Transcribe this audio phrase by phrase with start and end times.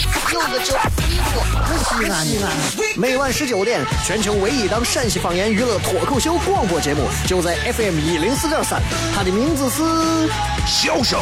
[0.00, 1.40] 张柚子叫衣服，
[1.84, 2.50] 西安西安。
[2.96, 8.80] 每晚十九点，全球唯一档陕西方言娱乐脱口秀广播节目，就在 FM 一零四点三，
[9.14, 9.82] 它的名字是
[10.66, 11.20] 《笑声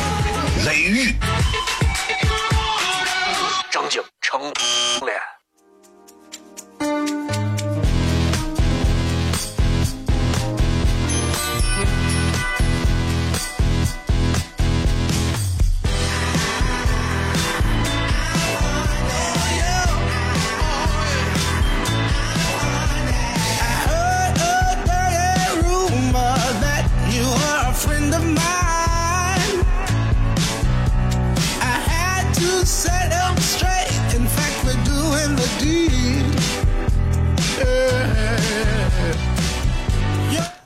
[0.64, 1.08] 雷雨》，
[3.70, 5.39] 张景成脸。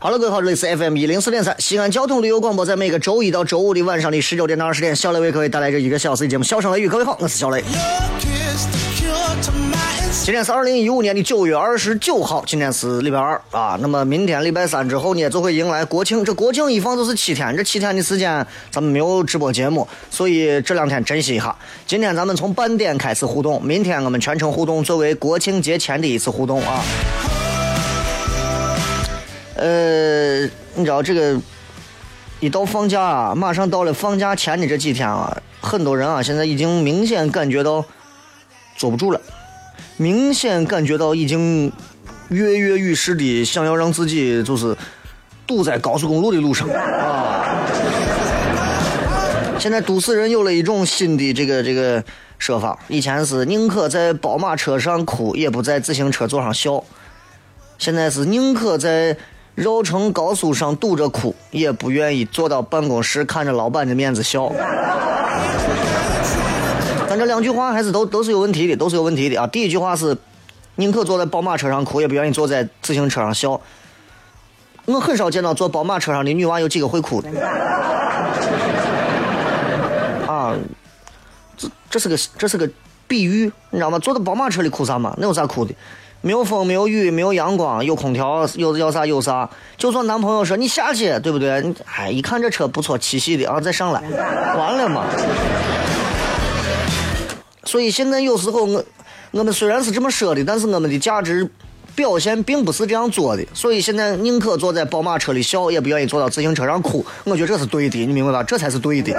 [0.04, 6.86] 好了，各位好，这里是 FM 一零四点三西安交通旅游广播，在每个周一到周五的晚上的十九点到二十点，小雷为各位带来这一个小时的节目《笑声雷雨》。
[6.90, 7.64] 各位好，我是小雷。
[10.22, 13.78] 今天是二零一五年的九月二十九号，今天是礼拜二啊。
[13.80, 16.22] 那么明天礼拜三之后呢，就会迎来国庆。
[16.22, 21.56] 这国庆一放就是七天，这七天的时间咱们没有直播节目，所以这两天珍惜一下。
[21.86, 26.84] 今天咱们从半点开始互动，明天我们全程互动，作为国庆节前的一次互动啊。
[29.56, 30.40] 呃，
[30.74, 31.40] 你知道这个
[32.40, 37.84] 一到放假啊，马上到了放假前的这几天啊，很多人啊现在已经明显感觉到
[38.76, 39.20] 坐不住了，
[39.96, 41.72] 明显感觉到已经
[42.30, 44.76] 跃跃欲试的想要让自己就是
[45.46, 47.62] 堵在高速公路的路上啊。
[49.60, 52.02] 现在都市人有了一种新的这个这个
[52.40, 56.82] 说法，以前是宁可在宝马车上哭，也不在自行车座上笑，
[57.78, 59.16] 现在是宁可在。
[59.54, 64.50] 绕城高速上堵着哭，也不愿意坐到办公室看着老板的面子笑。
[67.08, 69.46] 但这两句话还是都都是有问题的，都是有问题的啊！
[69.46, 70.16] 第一句话是
[70.76, 73.60] 宁可坐在宝马车上哭，也不愿意坐在自行车上笑。
[74.86, 77.28] 我很少见到坐宝马车上的女娃有几个会哭的。
[80.26, 80.56] 啊，
[81.56, 82.68] 这这是个这是个
[83.06, 83.98] 比喻，你知道吗？
[83.98, 85.14] 坐在宝马车里哭啥嘛？
[85.18, 85.74] 那有啥哭的？
[86.20, 89.46] 没有风，没有雨，没有阳光，有空调，有要啥有啥。
[89.76, 91.60] 就算男朋友说你下去，对不对？
[91.60, 94.00] 你哎，一看这车不错，七系的啊，再上来，
[94.56, 95.04] 完了嘛。
[97.64, 98.82] 所以现在有时候我
[99.32, 101.46] 我们虽然是这么说的，但是我们的价值
[101.94, 103.44] 表现并不是这样做的。
[103.52, 107.04] 所以现在宁可坐在宝马车里笑，也不愿意坐到自行车上哭。
[107.24, 108.42] 我觉得这是对的，你明白吧？
[108.42, 109.12] 这才是对的。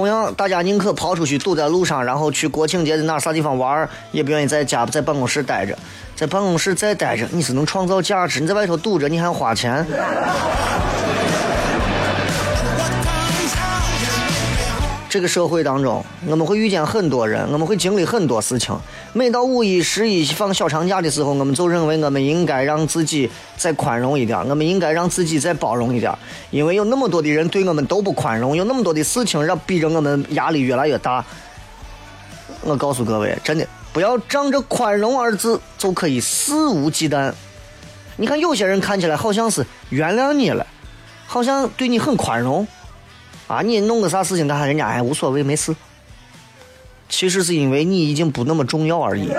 [0.00, 5.76] 同样，大家宁可跑出去堵在路上，然后去国庆节的哪啥地方玩也不愿意在家在办公室待着。
[6.16, 9.84] 在办公室再待着，你是能创造价值；你在外头堵着，你还花钱。
[15.10, 18.78] 这个社会当中，我们会遇见很多人，我们会经历很多事情。
[19.12, 26.16] 每到五一、十一放小长假的时候，我们就认为我们应该让自己再宽容一点，我们应该让自己再包容一点，
[26.52, 31.24] 因为有那么多的人对我们都不宽容，有那么多的事情让逼着我们压力越来越大。
[32.62, 37.32] 我告诉各位，真的不要仗着宽容二字就可以肆无忌惮。
[38.16, 40.64] 你看有些人看起来好像是原谅你了，
[41.26, 42.64] 好像对你很宽容。
[43.50, 45.74] 啊，你弄个啥事情，他人家还无所谓，没事。
[47.08, 49.28] 其实是因为你已经不那么重要而已。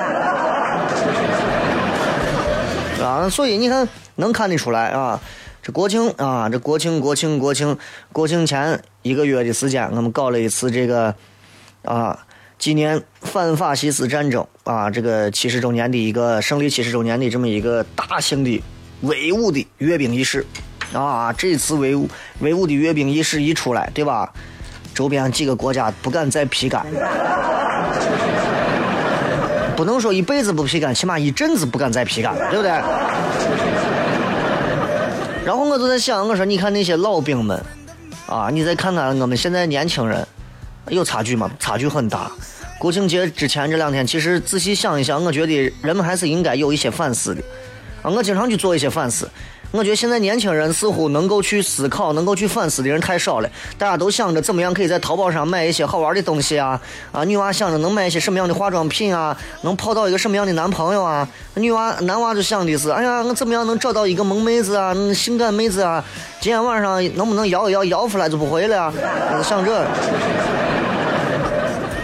[3.01, 5.17] 啊，所以你看，能看得出来啊，
[5.63, 7.77] 这国庆啊，这国庆国庆国庆
[8.11, 11.15] 国庆前一个月的时间，我们搞了一次这个
[11.85, 12.19] 啊，
[12.59, 18.61] 纪念反法西斯战争啊，这个七十周年的一个胜利七十周年的这么一个大型的
[19.03, 20.45] 威武的阅兵仪式。
[20.93, 22.09] 啊，这次维武
[22.39, 24.31] 威武的阅兵仪式一出来，对吧？
[24.93, 26.85] 周边几个国家不敢再批杆，
[29.75, 32.71] 不能说一辈子不批杆，起码一阵子不敢再批杆，对不对？
[35.45, 37.63] 然后我就在想，我说你看那些老兵们，
[38.27, 40.27] 啊，你再看看我们现在年轻人，
[40.89, 41.49] 有差距吗？
[41.57, 42.29] 差距很大。
[42.77, 47.41] 国庆节之前这两天，其实仔细想一想，我觉得人们还是应该有一些反思的。
[48.01, 49.29] 啊，我经常去做一些反思。
[49.71, 53.49] 我觉得现在年轻人似乎能够去思考、能够去反思的人太少了。
[53.77, 56.79] 大家都想着怎么样可以在淘宝上买一些好玩的东西啊
[57.13, 57.23] 啊！
[57.23, 61.25] 女娃想着能买一些什么样的化妆品啊，能泡到一个什么样的男朋友啊？
[61.53, 66.03] 女娃、男娃就想的是，哎呀，我怎么样能找到一个萌妹子啊、性感妹子啊？
[66.41, 68.93] 今天晚上能不能摇一摇，摇出来就不回来啊？
[69.41, 69.85] 想这，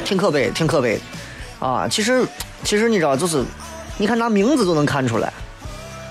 [0.06, 0.98] 挺可悲，挺可悲
[1.60, 1.86] 啊！
[1.90, 2.26] 其实，
[2.64, 3.44] 其实你知道，就是
[3.98, 5.34] 你看拿名字都能看出来。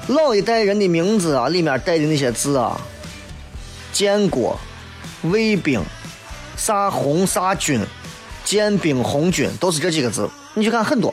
[0.09, 2.81] 老一代人的名字啊，里面带的那些字啊，
[3.93, 4.57] 建国、
[5.23, 5.83] 卫兵、
[6.57, 7.85] 啥红啥军、
[8.45, 10.31] 建兵红军，都是这几个字。
[10.55, 11.13] 你去看很多，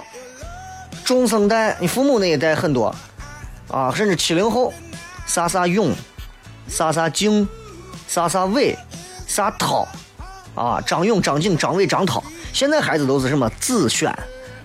[1.03, 2.93] 中生代，你父母那一代很多
[3.67, 4.71] 啊，甚至七零后，
[5.25, 5.91] 啥啥勇、
[6.67, 7.47] 啥啥敬、
[8.07, 8.77] 啥啥伟、
[9.25, 9.87] 啥涛
[10.53, 12.23] 啊，张勇、张景、张伟、张涛。
[12.53, 14.15] 现在孩子都是什么子轩、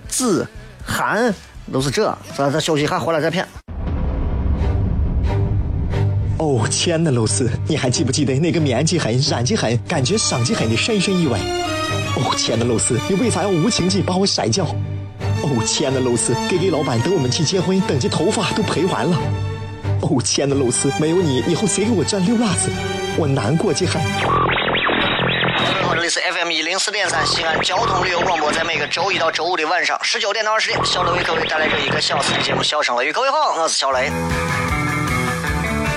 [0.06, 0.46] 子
[0.84, 1.34] 涵，
[1.72, 2.14] 都是这。
[2.36, 3.48] 咱咱休息一下，回来再骗。
[6.38, 11.36] 哦，亲爱的露丝，你还记不记得那个面积狠、染技狠、感觉伤及狠的深深意外？
[12.16, 14.64] 哦，亲爱的露丝，你为啥要无情地把我甩掉？
[15.42, 19.18] 哦，亲爱的露丝给给老板等我们去结婚，等这头发都赔完了。
[20.02, 22.70] 哦，亲爱的露丝，没有你，以后谁给我赚溜辣子？
[23.16, 24.00] 我难过极狠。
[24.22, 24.28] 各
[25.74, 33.10] 位好，这里是 FM 一零四点三西安交通旅游广播，在每个周一到周五的晚上十九点到二十点，小雷为各位带来这一个小时的节目《笑声雷》。
[33.12, 34.12] 各位好，我是小雷。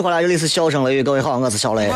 [0.00, 1.92] 续回来，这里是笑声雷雨，各位好，我是小雷。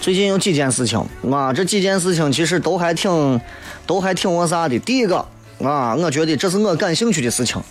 [0.00, 0.98] 最近有几件事情
[1.30, 3.40] 啊，这几件事情其实都还挺，
[3.86, 4.76] 都还挺我啥的。
[4.80, 5.24] 第一个
[5.62, 7.62] 啊，我觉得这是我感兴趣的事情，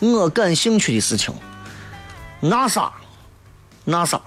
[0.00, 1.32] 我感兴趣的事情。
[2.42, 4.18] NASA，NASA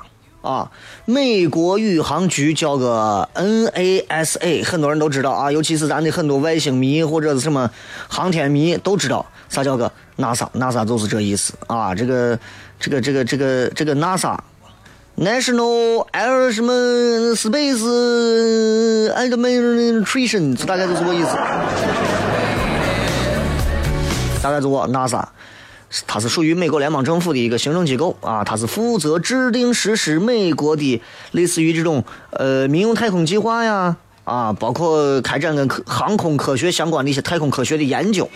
[0.42, 0.72] 啊，
[1.06, 7.70] 美国宇航局叫个 NASA，很多人都知道啊，尤其是咱的很多外星迷或者是什么
[8.08, 11.94] 航天迷都知道啥叫个 NASA，NASA 就是这意思啊。
[11.94, 12.40] 这个
[12.80, 14.38] 这个这个这个这个 NASA。
[15.18, 16.72] National Air 什么
[17.36, 17.84] Space
[19.14, 21.36] Administration，大概就是这个意思。
[24.42, 25.22] 大概就我 NASA，
[26.08, 38.30] 它是属于美国联邦政府的一个行政机构啊，它是负责制定实施美国的类似于这种呃民用太空计划呀啊，包括开展跟科航空科学相关的一些太空科学的研究。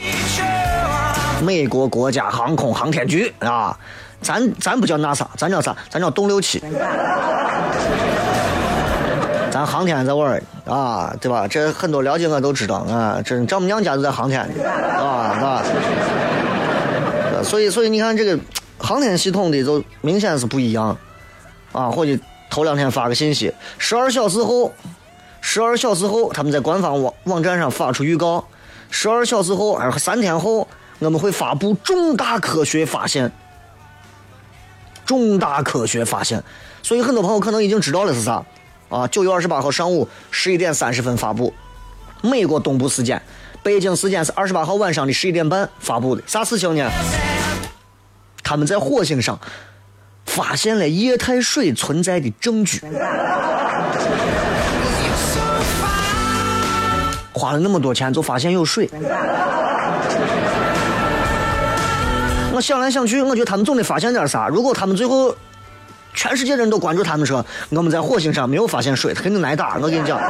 [1.43, 3.77] 美国国家航空航天局啊，
[4.21, 5.75] 咱咱不叫 NASA，咱叫啥？
[5.89, 6.61] 咱叫东六七。
[9.51, 11.47] 咱航天这玩意儿啊，对吧？
[11.47, 14.41] 这很多了解我都知道啊，这丈母娘家都在航天
[14.99, 15.63] 啊啊。
[17.45, 18.37] 所以，所以你看这个
[18.77, 20.97] 航天系统的就明显是不一样
[21.71, 21.89] 啊。
[21.89, 22.17] 或者
[22.49, 24.73] 头两天发个信息，十二小时后，
[25.41, 28.45] 十二小时后他们在官方网网站上发出预告，
[28.89, 30.67] 十二小时后，而三天后
[30.99, 33.31] 我们会发布重大科学发现。
[35.05, 36.43] 重大科学发现，
[36.81, 38.43] 所以很多朋友可能已经知道了是啥
[38.89, 39.07] 啊？
[39.07, 41.53] 九月二十八号上午十一点三十分发布，
[42.21, 43.21] 美国东部时间，
[43.61, 46.23] 北京时间是二十八号晚上的十一点半发布的。
[46.25, 46.89] 啥事情呢？
[48.45, 49.37] 他们在火星上
[50.27, 52.79] 发现了液态水存在的证据。
[57.33, 58.87] 花了那么多钱，就发现有水。
[62.53, 64.47] 我想来想去，我觉得他们总得发现点啥。
[64.47, 65.35] 如果他们最后
[66.13, 69.75] 全世界人都关注他们说我们在火星上没有发现水，他肯定挨打。
[69.81, 70.21] 我跟你讲，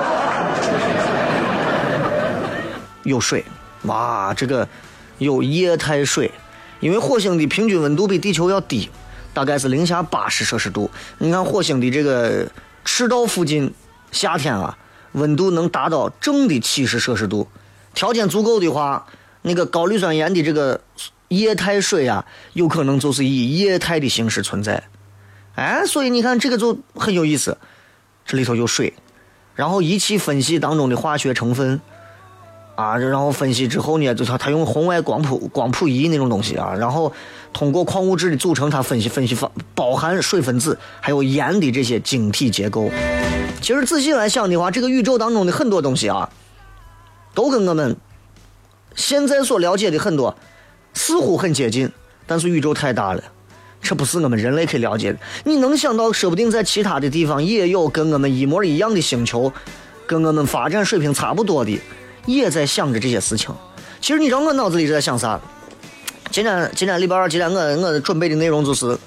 [3.03, 3.45] 有水，
[3.83, 4.67] 哇，这个
[5.19, 6.31] 有液态水，
[6.85, 8.87] 因为火星的平均温度比地球要低，
[9.33, 10.87] 大概是零下八十摄氏度。
[11.17, 12.47] 你看火星的这个
[12.85, 13.73] 赤道附近，
[14.11, 14.77] 夏天啊，
[15.13, 17.47] 温度能达到正的七十摄氏度。
[17.95, 19.07] 条件足够的话，
[19.41, 20.79] 那个高氯酸盐的这个
[21.29, 22.23] 液态水啊，
[22.53, 24.83] 有可能就是以液态的形式存在。
[25.55, 27.57] 哎，所以你看这个就很有意思，
[28.27, 28.93] 这里头有水，
[29.55, 31.81] 然后仪器分析当中的化学成分。
[32.75, 37.11] 啊，然后分析之后呢，就他他用红外光谱光谱仪那种东西啊，然后
[37.53, 42.89] 通过矿物质的组成，他分析分析方包含水分子还有盐的这些晶体结构。
[43.61, 46.29] 其实仔细来想的话，这个宇宙当中的很多东西啊，
[47.33, 47.95] 都跟我们
[48.93, 50.35] 现在所了解的很多
[50.93, 51.89] 似乎很接近，
[52.27, 53.23] 但是宇宙太大了，
[53.81, 55.19] 这不是我们人类可以了解的。
[55.45, 59.51] 你能想到，说不定在其他的地方也有跟我们一模一样的星球，
[60.05, 61.79] 跟我们发展水平差不多的。
[62.25, 63.53] 也在想着这些事情。
[64.01, 65.39] 其实你知道我脑子里在想啥？
[66.31, 68.97] 今天今天礼拜二，今天我我准备的内容就是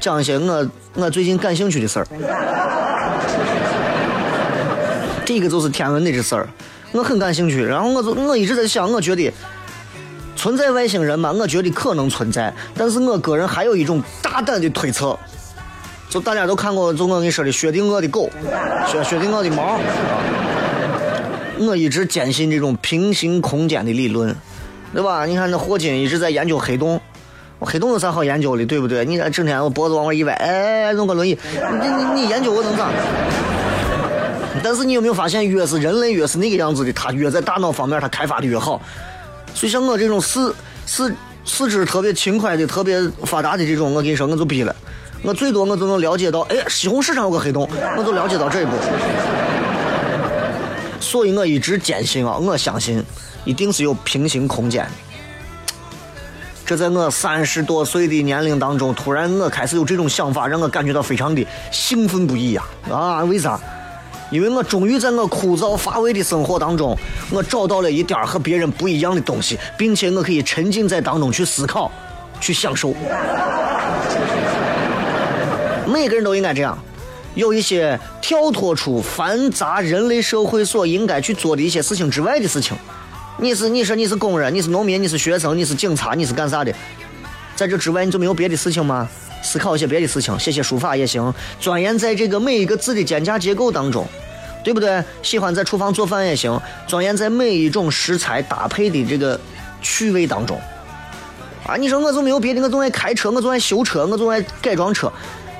[0.00, 2.06] 讲一些我我最近感兴趣的事儿。
[5.24, 6.46] 第一个就是天文的这事儿，
[6.92, 7.64] 我很感兴趣。
[7.64, 9.32] 然后我就我一直在想，我觉得
[10.36, 12.52] 存在外星人嘛，我觉得可能存在。
[12.76, 15.18] 但是我个人还有一种大胆的推测，
[16.10, 18.28] 就大家都看过，就我跟你说的薛定谔的狗，
[18.86, 19.80] 薛薛定谔的猫。
[21.58, 24.34] 我一直坚信这种平行空间的理论，
[24.92, 25.24] 对吧？
[25.24, 27.00] 你看那霍金一直在研究黑洞，
[27.60, 29.04] 黑洞有啥好研究的，对不对？
[29.04, 31.38] 你看整天我脖子往外一歪，哎，弄个轮椅，
[31.80, 32.90] 你你你研究我能咋？
[34.62, 38.80] 但是你有没有发现，越是人类越是那个样子的，他越在大脑方面他开发的越好。
[39.54, 40.54] 所以像我这种四
[40.86, 44.74] 四四肢特别轻快的、特别发达的这种，我跟你说，我就逼了。
[45.22, 48.72] 我最多我就能了解到，哎，西红柿上有个黑洞，我就了解到这一步。
[51.14, 53.00] 所以我一直坚信啊，我相信
[53.44, 54.84] 一定是有平行空间。
[56.66, 62.64] 这在我三十多岁的年龄当中，突然我开始有这种想法，让我感觉到非常的兴奋不已呀！
[62.90, 63.60] 啊，为啥？
[64.28, 66.98] 因为我终于在我枯燥乏味的生活当中，
[67.30, 71.92] 我找到了一点和别人不一样的东西，并且我可以沉浸在当中去思考、
[72.40, 72.92] 去享受。
[75.86, 76.76] 每个人都应该这样。
[77.34, 82.76] 有一些跳脱出繁杂人类社会所应该去做的一些事情之外的事情。
[83.38, 86.72] 你是你说你是工人，你是农民，你是学生，你是警察，你是干啥的？
[87.56, 89.08] 在这之外，你就没有别的事情吗？
[89.42, 94.06] 思考一些别的事情，写写书法也行，钻研在这个每一个字的间架结构当中，
[94.62, 95.02] 对不对？
[95.22, 99.38] 喜欢在厨房做饭也行，钻研在每一种食材搭配的这个
[99.82, 100.56] 趣味当中。
[101.66, 105.12] 啊，你说我就没有别的，我总爱开车，我总爱修车，我总爱改装车。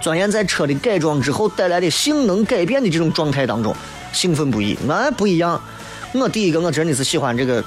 [0.04, 3.74] 钻研在车的改装之后带来的性能改变的这种状态当中，
[4.12, 4.76] 兴奋不已。
[4.86, 5.58] 俺不一样，
[6.12, 7.64] 我第一个我真的是喜欢这个，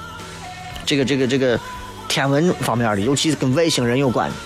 [0.86, 1.58] 这个这个这个
[2.06, 4.36] 天文方面的，尤其是跟外星人有关的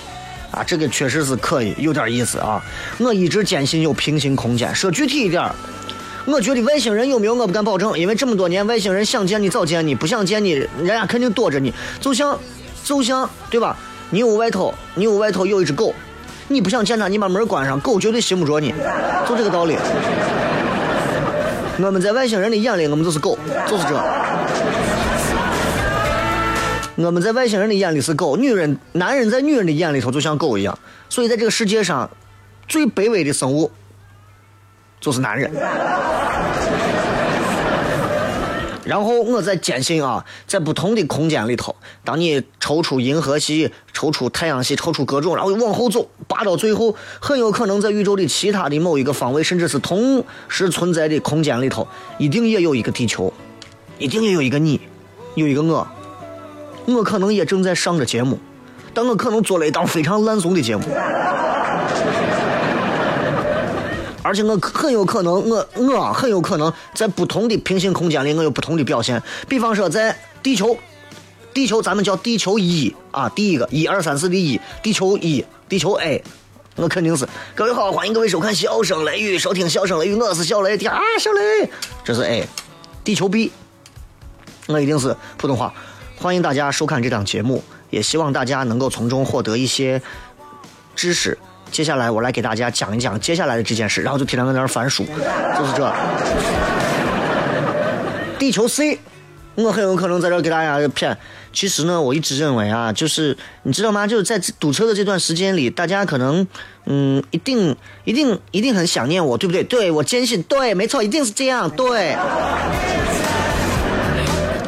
[0.58, 2.64] 啊，这个确实是可以，有点意思啊。
[2.96, 4.74] 我一直坚信有平行空间。
[4.74, 5.46] 说具体一点，
[6.24, 11.70] 我觉得外星人有没有我不敢保证，因为这么多年外星人想见你早见你，不想见你，人家肯定躲着你。
[12.00, 12.40] 就像
[12.82, 13.76] 就像对吧？
[14.08, 15.94] 你屋外头，你屋外头有一只狗。
[16.52, 18.74] 你不想见他，你把门关上，狗绝对寻不着你，
[19.26, 19.76] 就这个道理。
[21.78, 24.00] 我们在外星人的眼里，我们就是狗，就是这。
[26.96, 30.78] 我们在外星人的眼里是狗，女人、男人在女人的眼里头就像狗一样。
[31.08, 32.08] 所以在这个世界上，
[32.68, 33.70] 最卑微的生物
[35.00, 35.50] 就是男人。
[38.84, 41.74] 然后我在坚信啊，在不同的空间里头，
[42.04, 51.86] 当你抽出银河系、抽出太阳系、抽出各种，然后往后走，拔到最后，很有可能在宇宙的其他的某一个方位，甚至是同时存在的空间里头，
[52.18, 53.32] 一定也有一个地球，
[53.98, 54.80] 一定也有一个你，
[55.36, 55.86] 有一个我，
[56.86, 58.38] 我可能也正在上着节目，
[58.92, 60.82] 但我可能做了一档非常烂怂的节目。
[64.22, 69.20] 而且我很有可能，我我很有可能在不同的平行空间里，我有不同的表现。
[69.48, 70.76] 比方说，在地球，
[71.52, 76.22] 地球咱们叫地球一啊，第一个一二三四的一，地球一，地球 A，
[76.76, 77.28] 我肯定是。
[77.54, 81.68] 各位好，欢迎各位收看《笑声雷雨》，收听《笑声雷雨》，我是小雷啊，小雷，
[82.04, 82.46] 这是 A，
[83.02, 83.50] 地球 B，
[84.68, 85.74] 我一定是普通话。
[86.16, 90.00] 欢迎大家收看这档节目，也希望大家能够从中获得一些
[90.94, 91.36] 知识。
[91.72, 95.90] 接下来我来给大家讲一讲接下来的这件事，然后就天天在那儿翻书，就是这。
[98.38, 98.98] 地球 C，
[99.54, 101.16] 我很有可能在这给大家骗。
[101.50, 104.06] 其实呢，我一直认为啊，就是你知道吗？
[104.06, 106.46] 就是在堵车的这段时间里，大家可能
[106.84, 107.74] 嗯，一定
[108.04, 109.64] 一定一定很想念我，对不对？
[109.64, 112.14] 对我坚信，对，没错，一定是这样，对。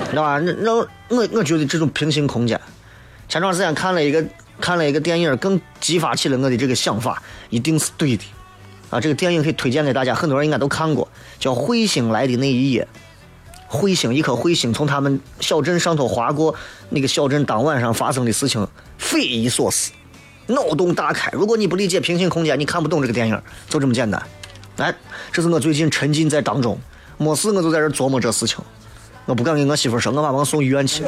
[0.08, 0.38] 知道吧？
[0.38, 0.88] 那那我
[1.32, 2.58] 我觉得这种平行空间，
[3.28, 4.24] 前段时间看了一个。
[4.64, 8.24] 看了一个电影，更激发起了我的这个想法，一定是对的。
[8.88, 11.06] 啊，这个电影可以推荐给大家，很多人应该都看过，
[11.38, 12.88] 叫《彗星来的那一夜》。
[13.76, 16.54] 彗星，一颗彗星从他们小镇上头划过，
[16.88, 18.66] 那个小镇当晚上发生的事情，
[18.96, 19.92] 匪夷所思，
[20.46, 21.30] 脑洞大开。
[21.32, 24.22] 如果你不理解平行空间，你看不懂这个电影，就这么简单。
[24.78, 24.94] 哎，
[25.30, 26.78] 这是我最近沉浸在当中，
[27.18, 28.64] 没事我就在这琢磨这事情。
[29.26, 31.04] 我不敢跟我媳妇说，我把我送医院去。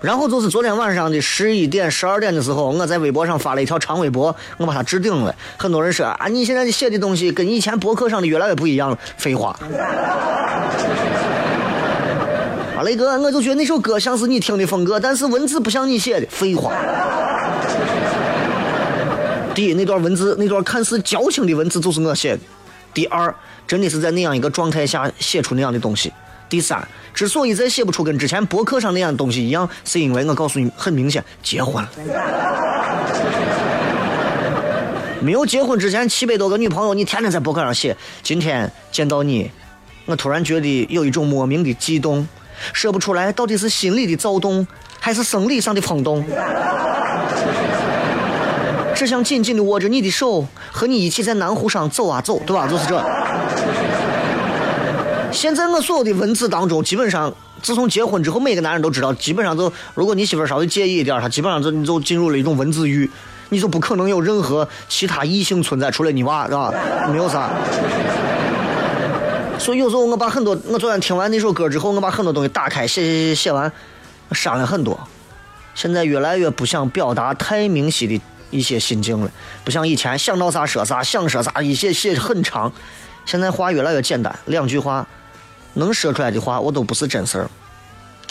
[0.00, 5.34] 然后就是昨天晚上的十一点、十二点的时候，我在微博上发了一条长微博，我把它置顶了。
[5.56, 8.98] 很多人说啊，你现在写的东西跟以前博客上的越来越不一样了。
[9.16, 9.58] 废话。
[12.76, 16.26] 啊，雷哥，我就觉得那首歌像是你听的风格，但是文字不像你写的。
[16.30, 16.72] 废话。
[19.52, 22.42] 第一，那段文字，那段看似矫情的文字就是我写的；
[22.94, 23.34] 第二，
[23.66, 26.10] 真的是在那样一个状态下写出那样的东西；
[26.48, 31.90] 第三，之所以再写不出跟之前博客上那样的东西一样，是因为我告诉你，很明显，结婚了。
[35.20, 39.50] 没有结婚之前七百多个女朋友，你天天在博客上写，今天见到你，
[40.06, 42.26] 我突然觉得有一种莫名的激动，
[42.72, 44.66] 说不出来到底是心里的躁动，
[45.00, 46.24] 还是生理上的冲动。
[48.94, 52.66] 只想紧紧的握着你的手，和你一起在南湖上走啊走，对吧？
[52.66, 52.96] 就是这。
[55.32, 57.32] 现在我所有的文字当中，基本上
[57.62, 63.08] 自从结婚之后，每个男人都知道，基本上就如果你媳妇稍微介意一点，他基本上就你就进入了一种文字狱，
[63.50, 66.72] 你就不可能有任何其他异性存在，除了你娃，是吧？
[67.10, 67.50] 没有啥。
[69.58, 73.70] 所以有时候我把很多，我昨天听完那首歌之后，我把很多东西打开写写写写完，
[74.32, 74.98] 删了很多。
[75.74, 78.20] 现在越来越不想表达太明晰的
[78.50, 79.30] 一些心境了，
[79.64, 82.72] 不像以前想到啥说啥，想说啥一写写很长。
[83.26, 85.06] 现在话越来越简单，两句话
[85.78, 87.50] 能说出来的话，我都不是真事儿。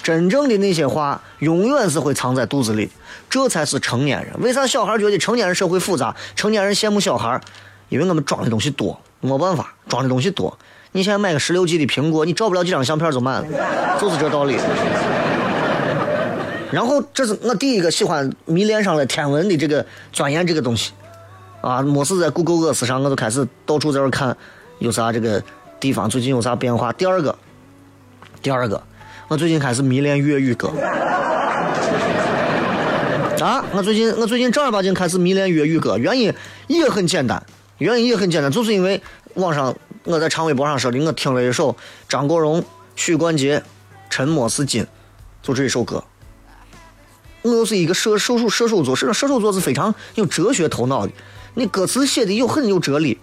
[0.03, 2.91] 真正的那些话，永远是会藏在肚子里的，
[3.29, 4.33] 这才是成年人。
[4.39, 6.15] 为啥小孩觉得成年人社会复杂？
[6.35, 7.41] 成年人羡慕小孩，
[7.89, 10.57] 因为我们装的东西多，没办法，装的东西多。
[10.93, 14.57] 你现在买个十六 G 的苹果，你照不了几张相片就满了，就是这道理。
[16.71, 20.91] 然后这是我第一个喜欢迷恋上了天文的这个钻研这个东西，
[21.61, 24.35] 啊，没事在 Google Earth 上我就开始到处在这看
[24.79, 25.41] 有啥这个
[25.79, 26.91] 地方最近有啥变化。
[26.93, 27.37] 第二个，
[28.41, 28.81] 第二个，
[29.27, 30.71] 我最近开始迷恋粤语歌。
[33.39, 36.33] 啊，我最近我最近正儿八经开始迷恋粤语歌，原因
[36.65, 37.41] 也很简单，
[37.77, 38.99] 原因也很简单，就是因为
[39.35, 41.77] 网上我在长微博上说的，我听了一首
[42.09, 42.63] 张国荣、
[42.95, 43.59] 许冠杰
[44.09, 44.83] 《沉默是金》，
[45.43, 46.03] 就这一首歌。
[47.43, 51.13] 我又是一个射射手射手座，射射手座是非常有哲学头脑的，
[51.53, 53.19] 你歌词写的有很有哲理，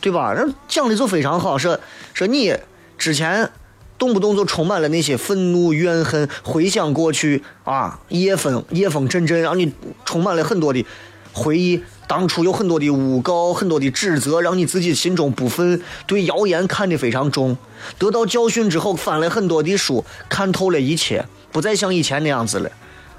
[0.00, 0.32] 对吧？
[0.32, 1.78] 人讲的就非常好，说
[2.14, 2.56] 说你
[2.96, 3.50] 之前
[3.98, 9.72] 动不动就充满了那些愤怒、怨恨，回想过去啊，夜风夜风阵阵，让你
[10.04, 10.84] 充满了很多的
[11.32, 11.82] 回忆。
[12.06, 17.56] 当初有很多的诬告，很多的指责，让你自己心中不忿，对谣言看得非常重。
[17.98, 22.70] 得到教训之后，翻了很多的书，看透了一切，不再像以前那样子了。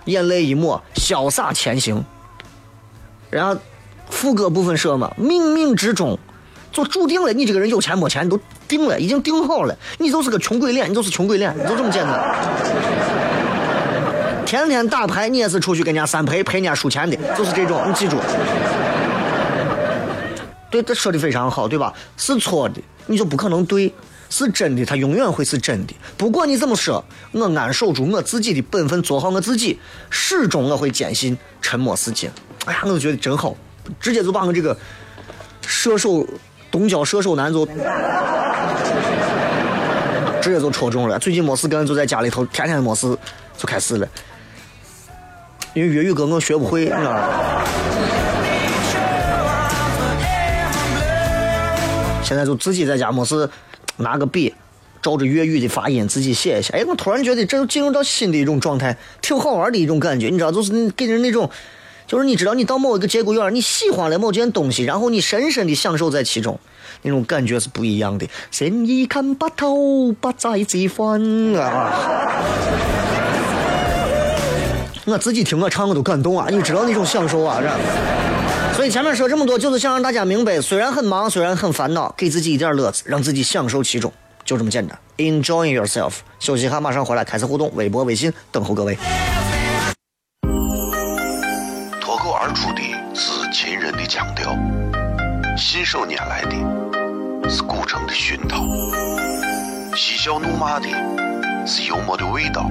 [0.05, 2.03] 眼泪一抹，潇洒前行。
[3.29, 3.61] 然后
[4.09, 6.19] 副歌部分说嘛，冥冥之中
[6.71, 12.35] 就注定了，你这个人有钱没钱都定了，已经定好了，你就是个穷鬼脸，你就是穷鬼脸，你就这么简单。
[14.45, 18.17] 天天打牌，你也是出去跟人家三陪，陪人家输钱的，就是这种，你记住。
[20.69, 21.93] 对，这说的非常好，对吧？
[22.17, 23.93] 是错的，你就不可能对。
[24.33, 25.93] 是真的，他永远会是真的。
[26.15, 27.03] 不管你怎么说，
[27.33, 29.77] 我安守住我自己的本分，做好我自己，
[30.09, 32.31] 始终我会坚信沉默是金。
[32.63, 33.53] 哎呀，我就觉得真好，
[33.99, 34.77] 直接就把我这个
[35.67, 36.25] 射手
[36.71, 37.65] 东郊射手男就
[40.41, 41.19] 直接就戳中了。
[41.19, 43.07] 最近没事干，就在家里头，天天没事
[43.57, 44.07] 就开始了。
[45.73, 47.63] 因为粤语歌我学不会，你知道？
[52.23, 53.49] 现在就自己在家没事。
[53.97, 54.55] 拿个笔，
[54.99, 56.73] 照着粤语的发音自己写一下。
[56.75, 60.29] 哎，我突然觉得这就进入到新的一种状态，挺好玩的一种感觉。
[60.29, 61.47] 你知道，就是给人那种，
[62.11, 66.59] 就是你知道，你到某一个节骨眼，你喜欢了某件东西，然后你深深的享受在其中，
[67.03, 68.27] 那种感觉是不一样的。
[68.51, 71.21] 生意看不透，不再计翻
[71.55, 72.43] 啊！
[75.05, 76.47] 我自己听我唱我都感动啊！
[76.51, 78.75] 你知道那种享受啊，是。
[78.75, 84.11] 所以前面说这么多，就是想让大家明白，虽然很忙，虽然很烦恼，给自己一点乐子，让自己享受其中，
[84.43, 84.99] 就这么简单。
[85.15, 86.15] Enjoy yourself。
[86.41, 88.97] 休息一下，马上回来开始互动，微博、微信等候各位。
[94.11, 94.57] 秦人的腔调，
[95.57, 98.65] 信手拈来的是古城的熏陶，
[99.95, 100.89] 嬉笑怒骂的
[101.65, 102.69] 是幽默的味道，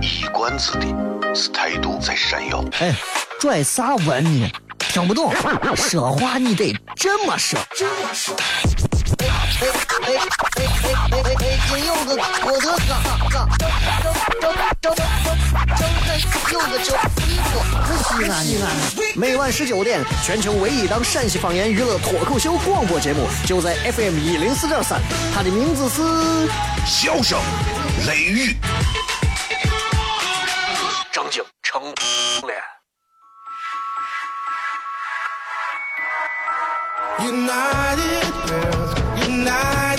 [0.00, 0.40] 一贯。
[0.40, 2.64] 冠子的是态度在闪耀。
[2.80, 2.94] 哎，
[3.38, 4.50] 拽啥文呢？
[4.78, 5.30] 听不懂，
[5.76, 7.60] 说话你得这么说。
[7.76, 8.34] 这么说。
[9.60, 9.72] 哎哎
[10.06, 10.16] 哎
[10.56, 11.44] 哎哎哎哎！
[11.68, 12.08] 金柚子，
[12.44, 12.92] 我的嘎
[13.28, 13.76] 嘎，张
[14.40, 14.96] 张张张
[15.76, 15.84] 张
[16.50, 16.88] 柚子叫
[17.26, 17.52] 衣服，
[17.84, 18.64] 可西安呢。
[19.14, 24.98] 每晚十九点，全球唯一档陕西方言娱乐脱口秀广播节目，就在 FM 一零四点三，
[25.34, 26.48] 它的名字是。
[26.86, 27.38] 笑声
[28.06, 28.56] 雷雨，
[31.12, 31.82] 张景成
[32.46, 32.58] 脸。
[37.20, 38.29] United
[39.30, 39.89] tonight.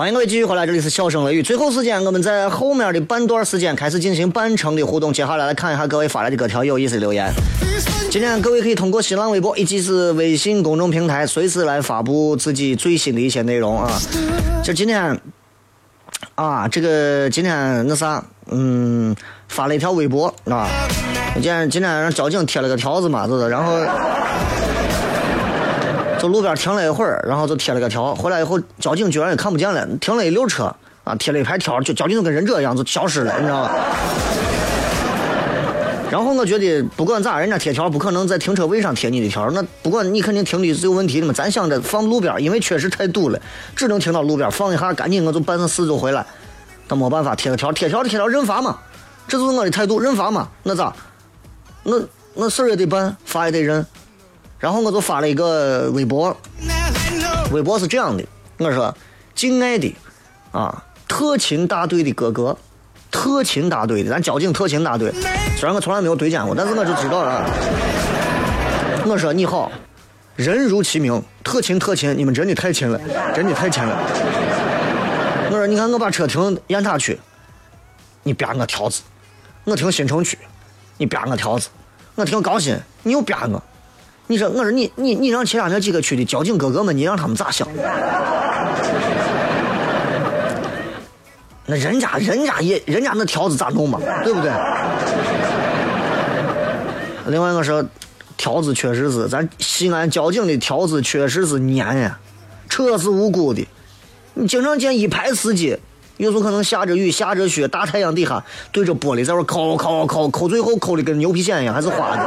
[0.00, 1.42] 欢迎各位继续回来，这里是笑声雷雨。
[1.42, 5.12] 最后时间，我们在后面的半段时间开始进行半程的互动。
[5.12, 7.30] 接下来来看一下各位发来的各条有意思的留言。
[8.10, 13.90] 今天各位可以通过新浪微博以及是微信公众平台，随时来发布自己最新的一些内容啊。
[14.64, 15.20] 就今天
[16.34, 19.14] 啊，这个今天那啥，嗯，
[19.48, 20.66] 发了一条微博啊。
[21.34, 23.78] 今天今天让交警贴了个条子嘛，就是然后。
[26.20, 33.74] 就路边停了一会儿，然后就贴了个条，回来以后交警居然也看不见了，停了一溜车啊，贴了一排条，就交警就跟忍者一样就消失了，你知道吧？
[36.10, 43.40] 然后我觉得不管咋，人家贴条不可能在停车位上贴你的条，那不管你肯定停的是有问题的嘛，咱想着放路边，因为确实太堵了，
[43.76, 46.26] 只能停到路边放一下，赶紧我就办上事就回来。
[46.88, 48.76] 但没办法，贴个条，贴条就贴条，认罚嘛，
[49.28, 50.92] 这就是我的态度，认罚嘛，那咋？
[51.84, 51.96] 那
[52.34, 53.86] 那事儿也得办，罚也得认。
[54.60, 56.36] 然后我就发了一个微博，
[57.50, 58.22] 微博是这样的，
[58.58, 58.94] 我说
[59.34, 59.96] ：“敬爱的
[60.52, 62.54] 啊，特勤大队的哥哥，
[63.10, 65.10] 特勤大队的，咱交警特勤大队，
[65.56, 67.42] 虽然我从来没有对见过，但是我就知道了。
[69.06, 69.72] 我说你好，
[70.36, 73.00] 人如其名，特勤特勤，你们真的太勤了，
[73.34, 73.98] 真的太勤了。
[75.50, 77.18] 我说你看我把车停雁塔区，
[78.24, 79.00] 你编我条子；
[79.64, 80.36] 我停新城区，
[80.98, 81.68] 你编我条子；
[82.14, 83.62] 我停高新，你又编我。
[84.30, 87.66] 你说，我说你你你让其他那几个区的交警哥哥们，你让他们咋想？
[91.66, 94.52] 那人家人家也人家那条子咋弄嘛，对不对？
[97.26, 97.84] 另外我说，
[98.36, 102.16] 条子确实是咱西安交警的条子确实是严呀，
[102.68, 103.66] 车是无辜的。
[104.34, 105.76] 你经常见一排司机，
[106.18, 112.22] 有时候可能下着雨下着雪，大太阳底下对着玻璃在那抠抠抠抠，最后抠的跟牛皮癣一样，还是花的。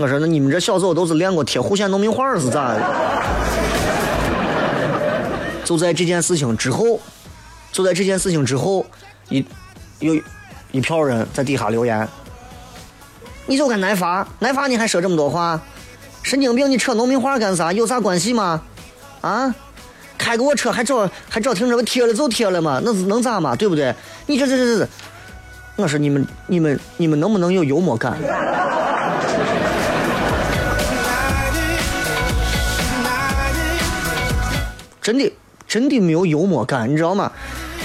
[0.00, 2.80] 我说那你们这小时候都是练过贴户县农民画是咋的？
[5.62, 6.98] 就在这件事情之后，
[7.70, 8.86] 就在这件事情之后，
[9.28, 9.44] 一
[9.98, 10.14] 有
[10.72, 12.08] 一票人在底下留言，
[13.44, 15.60] 你就该挨罚，挨罚你还说这么多话，
[16.22, 16.70] 神经病！
[16.70, 17.70] 你扯农民画干啥？
[17.70, 18.62] 有啥关系吗？
[19.20, 19.54] 啊？
[20.16, 23.54] 开个我车还找还找停车位贴了就贴了嘛，那是能咋嘛？
[23.54, 23.94] 对不对？
[24.26, 24.88] 你这这这这，
[25.76, 28.16] 我说你们你们你们能不能有幽默感？
[35.00, 35.32] 真的
[35.66, 37.30] 真的没有幽默感，你知道吗？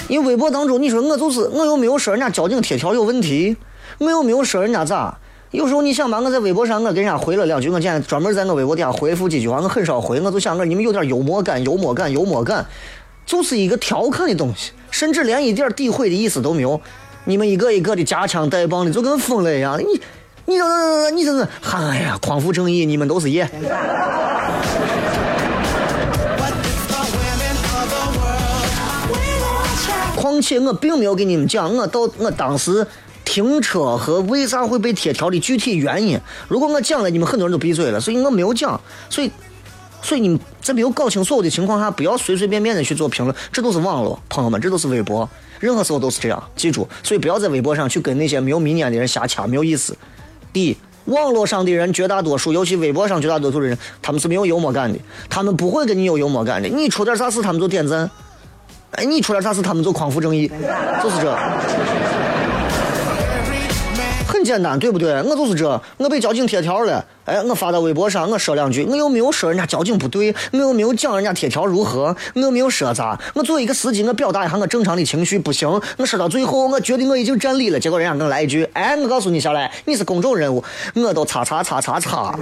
[0.07, 3.55] 因为微博当中，你说我就是我又没有说人家交警贴条有问题，
[3.97, 5.17] 我又没有说人家咋。
[5.51, 12.65] 有时候你想吧，我在微博上我给人家回了两句，我今天专门在我微博底下回复几句话，我很少回，我就想着你们有点幽默感，幽默感，幽默感，
[13.25, 16.81] 就是一个调侃的东西，甚至连一点诋毁的意思都没有。
[17.23, 19.85] 你们一个一个的夹枪带棒的，就跟疯了一样，你
[20.45, 23.49] 你这这你这是，哎呀，匡扶正义，你们都是爷。
[30.35, 32.85] 况且我并没有给你们讲我到我当时
[33.23, 36.19] 停车和为啥会被贴条的具体原因。
[36.49, 38.79] 如果我讲了，你们很多人都闭嘴了，所以我没有讲。
[39.09, 39.31] 所以，
[40.01, 45.27] 所以你们在没有搞清所有的情况下，不要随随便便的去做评论，这都是网络，朋友们，这都是微博，
[45.61, 46.85] 任何时候都是这样，记住。
[47.01, 49.97] 所以不要在微博上去跟那些没有明眼的人瞎掐，没有意思。
[50.51, 56.67] 第一，网络上的人绝大多数，尤其微博上绝大多数的人，他们是没有幽默感的，他们不会跟你有幽默感的。
[56.67, 58.11] 你出点啥事，他们就点赞。
[58.95, 60.49] 哎，你出点啥事，他们就匡扶正义，
[61.03, 61.37] 就是这。
[64.27, 65.21] 很简单，对不对？
[65.23, 80.63] 我就是这，我被交警贴条了，哎，我发到微博上，我说两句，我又没有说人家交警不对，我又没有讲人家贴条如何，我又没有说咋，我作为一个司机，我表达一下我正常的情绪，不行，我说到最后，我觉得我已经占理了，结果人家给我来一句，哎，我告诉你下来，你是公众人物，
[80.95, 82.37] 我都擦擦擦擦擦。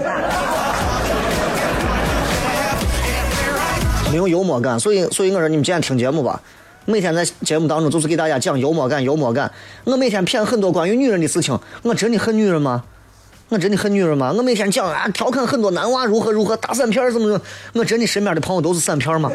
[4.14, 6.40] 没有幽默感，所以所以我说你们今天听节目吧，
[6.86, 9.52] 每天在节目当中就是给大家讲幽默感，幽默感。
[9.86, 12.84] 我每天骗很多关于女人的事情，我真的恨女人吗？
[13.50, 14.32] 我真的恨女人吗？
[14.38, 17.42] 我每天讲啊，调侃很多男娃如何如何打散片儿怎么怎么，
[17.74, 19.32] 我真的身边的朋友都是散片儿吗？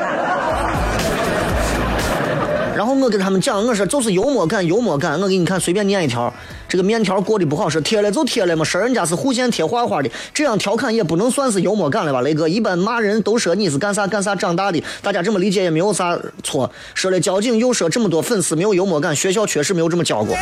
[2.89, 5.21] 然后我跟他们讲，我说就是幽默感，幽默感。
[5.21, 6.33] 我给你看，随便念一条，
[6.67, 12.23] 这个面条过得不好吃，贴了就贴了嘛，说人家是户县贴画画的，这样调侃也不能算是幽默感了吧？
[12.23, 16.71] 雷哥，一般骂人都说你是干啥干啥长大的，大家这么理解也没有啥错。
[16.95, 20.35] 说了交警，又说这么多粉丝没有幽默感，学校确实没有这么教过。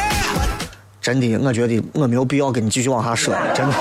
[1.03, 3.75] 真的，我觉得我没有必要跟你继续往下说，真的。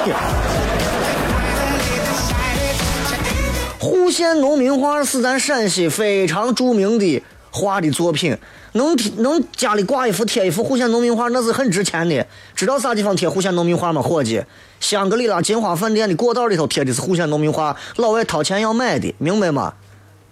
[3.77, 7.21] 户县农民画是咱陕西非常著名的
[7.55, 8.37] 画的作品，
[8.73, 12.27] 能贴能家里挂一幅贴一幅户县农民画，那是很值钱的。
[12.53, 14.43] 知道啥地方贴户县农民画吗，伙计？
[14.81, 19.73] 香格里拉金花饭店的过道里头贴的是户县农民画，老外掏钱要买的，明白吗？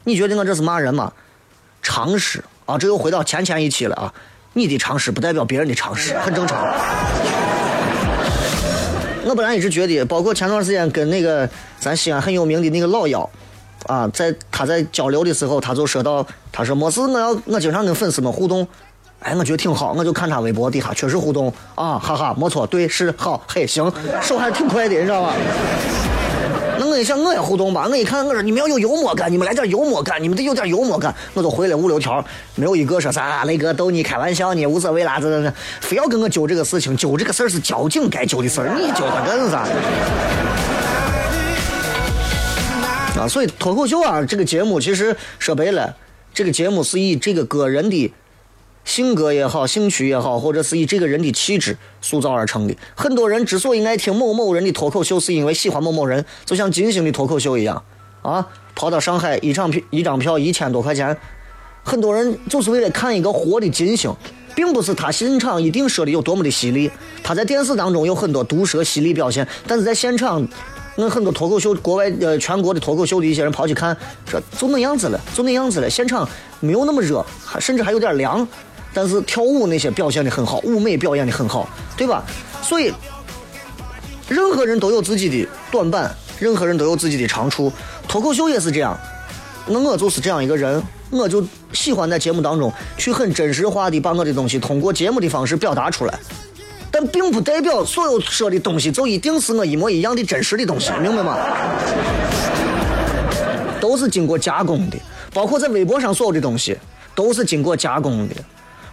[0.03, 1.13] 你觉得我这是骂人吗？
[1.81, 4.13] 常识啊，这又回到前前一期了啊！
[4.51, 6.61] 你的常识不代表别人的常识，很正常。
[9.25, 13.27] 我本来一直觉得，包括前段时间跟那个咱西安很有名的那个老妖，
[13.87, 18.67] 啊，在他在交流的时候，他就说到，他说没事，我要我经常跟粉丝们互动，
[19.19, 23.91] 哎，我觉得挺好，我就看他微博底下确实互动啊，哈哈，没错，对，是好，嘿，行，
[24.21, 25.33] 手还挺快的，你知道吧？
[26.79, 27.87] 那我一想，我也互动吧。
[27.87, 31.13] 我一看，我说你们要有幽默感，你们来点幽默感，你们得有点幽默感。
[31.35, 32.23] 我都回了五六条，
[32.55, 39.67] 没有一个说啥雷哥逗你开玩笑呢，无所谓啦，这这这，非要跟我揪这个事情，揪这个事儿是交警该揪的事儿，你揪他干啥？
[43.19, 45.95] 啊，所以脱口秀啊，这个节目其实说白了，
[46.33, 48.11] 这个节目是以这个个人的
[48.83, 52.75] 性格也好，兴趣也好，或者是以这个人的气质塑造而成的。
[52.95, 57.83] 很多人之所以爱听某某人的脱口秀，是因为喜欢某某人，就像金星的脱口秀一样
[58.23, 61.15] 啊，跑到上海一场票一张票一千多块钱，
[61.83, 64.11] 很多人就是为了看一个活的金星，
[64.55, 66.89] 并不是他现场一定说的有多么的犀利，
[67.23, 70.47] 他在电视当中有很多毒舌犀利表现，但是在现场。
[70.95, 75.89] 那很多脱口秀，国外呃全国的脱口秀的一些人跑去看，说就那样子了，就那样子了。
[75.89, 76.27] 现场
[76.59, 78.47] 没有那么热，还甚至还有点凉，
[78.93, 82.23] 但是跳舞那些表现的很好，舞美表演的很好，对吧？
[82.61, 82.93] 所以，
[84.29, 87.71] 任何人都有自己的短板，任何人都有自己的长处，
[88.07, 88.95] 脱口秀也是这样。
[89.65, 96.19] 那我就是这样一个人，我就喜欢在节目当中去很真实化的把我的东西通过节目的方式表达出来。
[96.95, 101.35] 但并不代表所有说的东西就一定是我一模一样的真实的东西，明白吗？
[103.81, 104.97] 都是经过加工的，
[105.33, 106.77] 包括在微博上所有的东西
[107.15, 108.35] 都是经过加工的。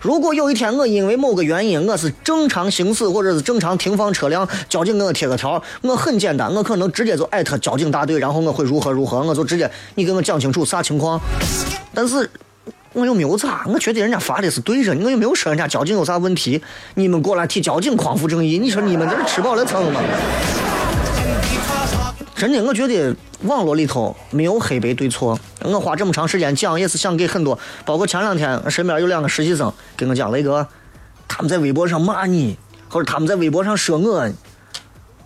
[0.00, 11.20] 如果有一天我因为某个原因我是正常行驶或者是正常停放车辆，交警给我贴个条，我很简单，我可能直接就艾特交警大队，然后我会如何如何，我就直接你给我讲清楚啥情况。
[11.92, 12.30] 但是。
[12.92, 16.61] 我又没有咋，我觉得人家发的是对着，我又没有说人家交警有啥问题。
[16.94, 20.00] 你们过来替交警匡扶正义，你说你们这是吃饱了撑吗？
[22.35, 25.38] 真的，我觉得网络里头没有黑白对错。
[25.62, 30.66] 我花这么长时间讲，也是想给很多，包括前两天身边有两个实习生跟我讲，雷哥，
[31.29, 32.57] 他们在微博上骂你，
[32.88, 34.29] 或者他们在微博上说我，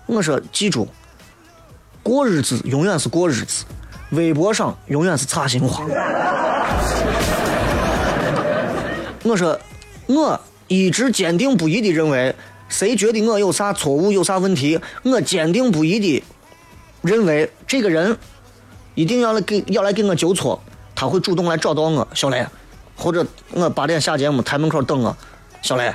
[0.07, 0.88] 我说记住，
[2.03, 3.64] 过日子永远是过日子，
[4.11, 5.87] 微博上永远是差心话。
[9.24, 9.58] 我说，
[10.06, 12.34] 我一直坚定不移的认为，
[12.68, 16.22] 谁觉得我有啥错误、有啥问题，我坚定不移的
[17.00, 18.16] 认为这个人
[18.94, 20.62] 一定要来给要来给我纠错，
[20.94, 22.46] 他会主动来找到我，小雷，
[22.96, 25.16] 或者我八点下节目台门口等我，
[25.62, 25.94] 小雷，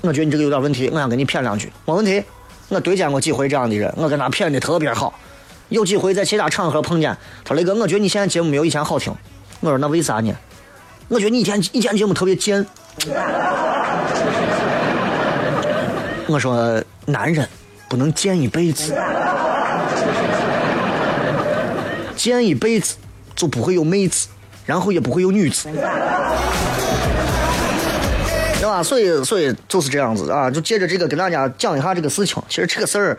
[0.00, 2.22] 我觉得你这个有点问题，我想跟你谝两句，没问题。
[2.68, 5.14] 我对见过几回这样的人，我跟他谝的特别好，
[5.68, 9.12] 有几回在其他场合碰见，他说雷哥，我觉得你现在节目没有以前好听。
[9.60, 10.32] 我说那为啥呢？
[11.10, 12.64] 我觉得你以前以前节目特别贱。
[16.28, 17.48] 我说男人
[17.88, 18.94] 不能贱一辈子，
[22.14, 22.94] 贱一辈子
[23.34, 24.28] 就不会有妹子，
[24.64, 25.68] 然后也不会有女子，
[28.60, 28.80] 对吧？
[28.80, 32.40] 所以所以就是这样子啊，就借着这个跟大家讲一下这个事情。
[32.48, 33.18] 其实这个事儿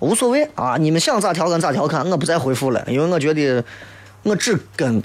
[0.00, 3.64] 无所谓啊，你们想咋调侃咋调侃，我不再回复了，因为我觉得
[4.24, 5.02] 我只跟，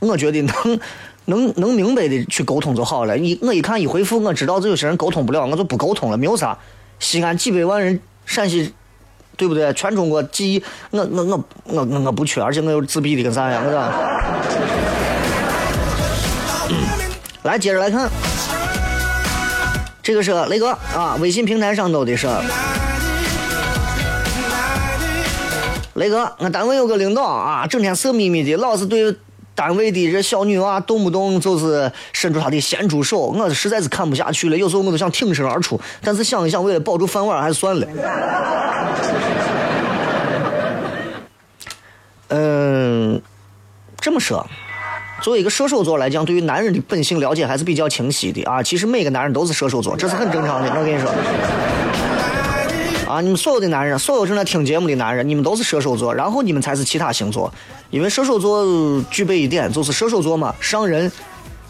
[0.00, 0.80] 我觉得能。
[1.26, 3.16] 能能明白的去沟通就好了。
[3.16, 6.58] 一我一看一回复，我知道这有些人沟通不了，我就不沟通了，没有啥。
[6.98, 8.72] 西安几百万人，陕西，
[9.36, 9.72] 对不对？
[9.74, 13.92] 全中国几亿，我我我我我我不缺，而且我又自闭的跟啥样，是吧？
[17.42, 18.08] 来，接着来看，
[20.02, 22.26] 这个是雷哥啊，微信平台上头的是。
[25.94, 29.14] 雷哥，我单位有个领导啊，整天色眯眯的，老是对
[29.56, 34.56] 单位的这小女娃动不动就是伸出她的咸猪手，我实在是看不下去了。
[34.56, 37.86] 有时候我都想挺身而出，但是想一想，为了保住饭碗，还是算了。
[42.28, 43.22] 嗯，
[43.98, 44.46] 这么说，
[45.22, 48.62] 作为一个射手座来讲，对于男人的本性了解还是比较清晰的啊。
[48.62, 50.68] 其实每个男人都是射手座，这是很正常的。
[50.70, 51.10] 我跟你说，
[53.06, 57.52] 啊，你们所有的男人，所有正在听节目的男人，你们都是射手座，然后你们才是其他星座。
[57.90, 58.66] 因为射手座
[59.10, 61.10] 具备一点，就是射手座嘛，上人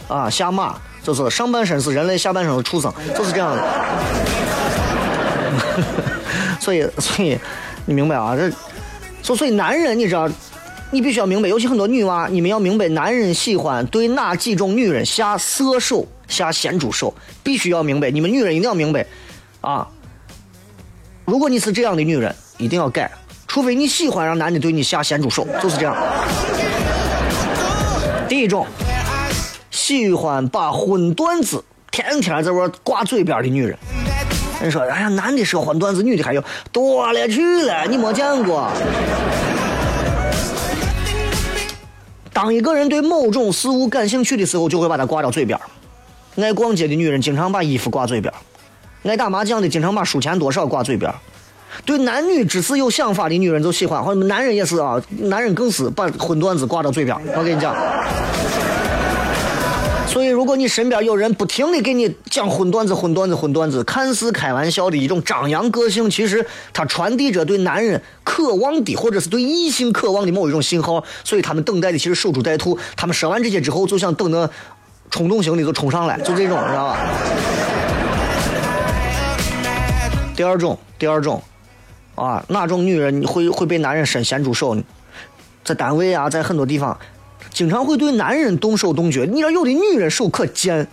[0.08, 3.62] 啊，下马，就是上半身是人类，下半身是畜生，就是这样的。
[6.58, 7.38] 所以，所以
[7.84, 8.34] 你明白啊？
[8.34, 8.50] 这，
[9.22, 10.26] 所所以男人，你知道，
[10.90, 18.10] 你必须要明白，尤其很多女娃，你们要明白，男人喜欢对哪几种女人下色手、下咸猪手，必须要明白。
[18.10, 19.06] 你们女人一定要明白
[19.60, 19.86] 啊！
[21.26, 23.10] 如果你是这样的女人，一定要改，
[23.48, 25.96] 除非你喜欢让男的对你下咸猪手，就是这样。
[28.28, 28.64] 第一种，
[29.72, 33.76] 喜欢把荤段子天天在这挂嘴边的女人。
[34.62, 38.70] 人说，哎呀，男的说荤段子，女的还有多了去了，你没见过。
[42.32, 45.58] 当一个人对某种事物感兴趣的时候，就会把它挂到嘴边。
[46.36, 48.32] 爱逛街的女人经常把衣服挂嘴边，
[49.08, 51.12] 爱打麻将的经常把输钱多少挂嘴边。
[51.84, 57.16] 对男女之事有想法的女人就喜欢，或者男人也是啊，男人更是把荤段子挂到嘴边。
[57.36, 57.76] 我跟你讲。
[60.06, 71.04] 所以，如果你身边有人不停的给你讲荤段子、荤段子、荤段子，看似开玩笑的一种张扬个性，其实他传递着对男人渴望的，或者是对异性渴望的某一种信号。
[71.22, 72.78] 所以他们等待的其实守株待兔。
[72.96, 74.48] 他们说完这些之后，就想等那
[75.10, 76.98] 冲动型的就冲上来，就这种，知道吧？
[80.36, 81.42] 第二种，第二种，
[82.14, 84.82] 啊，哪种女人会会被男人伸咸猪手呢？
[85.64, 86.96] 在单位啊，在很多地方。
[87.50, 90.86] 经常会对男人动手动脚，你知道有的女人手可贱，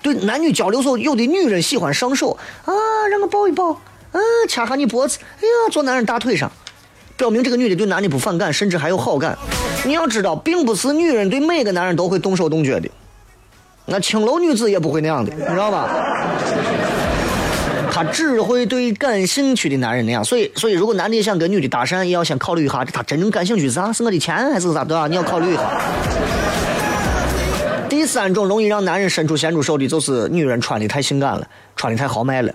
[0.00, 2.72] 对男女交流时候，有的女人喜欢上手啊，
[3.10, 6.52] 让我抱一抱，啊，掐下你脖子，哎呀，坐男人大腿上，
[7.16, 9.36] 表明这个女的对男的不反感，甚至还有好感。
[9.84, 12.88] 你要知道，并不是女人对每个男人都会动手动脚的，
[13.86, 15.88] 那青楼女子也不会那样的，你知道吧？
[17.96, 23.90] 他只会对感兴趣的男人那样，所以，所以如果男的想跟女的搭讪，也要先考虑一下，他真正感兴趣是啥？
[23.90, 24.84] 是我的钱还是啥？
[24.84, 25.08] 对吧？
[25.08, 25.80] 你要考虑一下。
[27.88, 32.54] 第三种容易让男人伸出咸猪手的，就是女人穿的太性感了，穿的太豪迈了，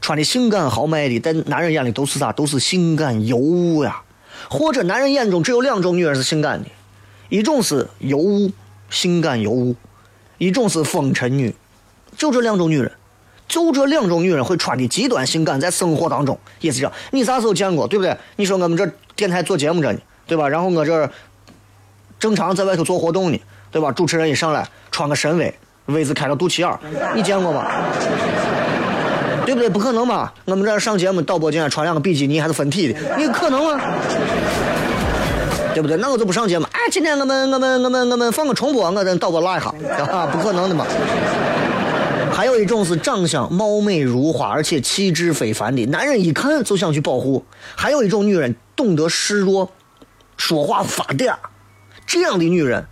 [0.00, 2.30] 穿的性感豪迈的，在男人眼里都是啥？
[2.30, 4.00] 都是性感尤物呀。
[4.48, 6.68] 或者男人眼中只有两种女人是性感的，
[7.28, 8.52] 一种是尤物，
[8.88, 9.74] 性感尤物，
[10.38, 11.52] 一种是风尘女，
[12.16, 12.92] 就这两种女人。
[13.48, 16.92] 就这两种女人会穿的极端性感，在生活当中也是这样。
[17.10, 18.16] 你啥时候见过，对不对？
[18.36, 20.48] 你说我们这电台做节目着呢，对吧？
[20.48, 21.08] 然后我这
[22.18, 23.92] 正常在外头做活动呢，对吧？
[23.92, 26.78] 主持人一上来穿个深 V，V 字开到肚脐眼，
[27.14, 27.66] 你见过吗？
[29.44, 29.70] 对不对？
[29.70, 30.34] 不可能吧？
[30.44, 33.80] 我们这上节目导播竟然穿两个比基尼还是分体的，你可能吗？
[35.72, 35.96] 对不对？
[35.98, 36.66] 那我就不上节目。
[36.72, 39.72] 哎，今天我们我们我们我们放个重播，我等导播拉一下
[40.10, 40.84] 啊，不可能的嘛。
[42.36, 47.42] 还有一种是长相貌美如花，而且气质非凡的男人，一看就想去保护；
[47.74, 49.72] 还有一种女人懂得示弱，
[50.36, 51.34] 说话发嗲，
[52.06, 52.86] 这样的女人，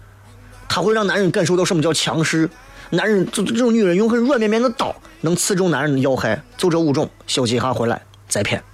[0.66, 2.48] 她会让男人感受到什么叫强势。
[2.88, 6.42] 男人这这种女人用很软绵绵的刀能刺中男人的要害。
[6.56, 8.64] 就这五种，休息一下回来再骗。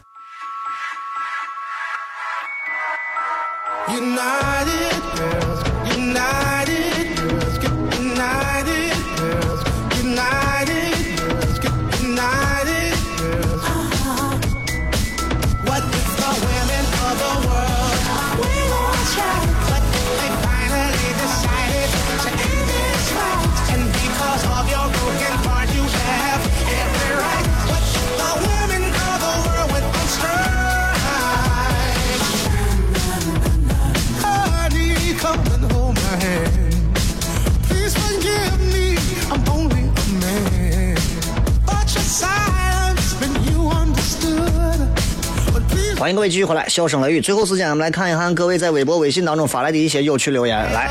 [46.01, 47.21] 欢迎各位继续回来，笑声雷雨。
[47.21, 50.57] 最后时间，我们来看一看各位在微博、微信当中发来的一些有趣留言。
[50.73, 50.88] 来，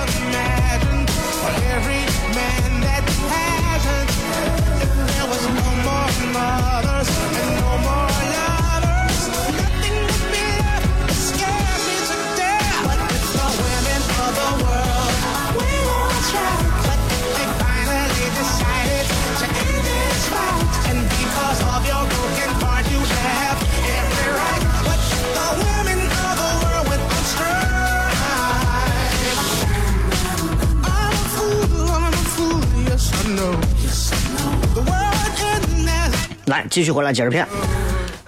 [36.70, 37.48] 继续回来接着骗。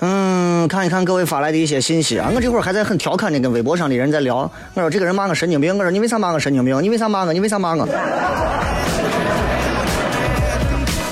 [0.03, 4.51] 嗯，看一看各位发来的一些信息啊，我这会儿还在很调侃的跟微博上的人在聊。
[4.73, 6.81] 我说这个人骂我神经病，我说你为啥骂我神经病？
[6.81, 7.31] 你为啥骂我？
[7.31, 7.87] 你为啥骂我？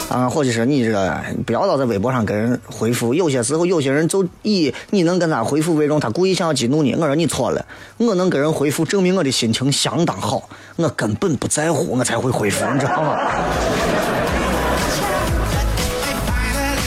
[0.10, 1.16] 啊，或者是你这个
[1.46, 6.96] 不要老在微博上跟人回复，有些时候有些人就以你能跟他回复为荣，他故意想要激怒你。
[6.96, 7.64] 我说你错了，
[7.98, 13.20] 我能跟人回复，证明我的心情相当好，我根本不在乎，我才会回复，你知道吗？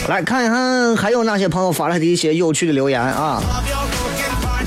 [0.09, 3.41] 来看一看还有哪些朋友发来的一些有趣的留言啊。